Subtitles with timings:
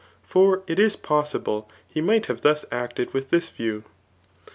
[0.23, 3.83] For it is possible he might have thus acted vdth this view.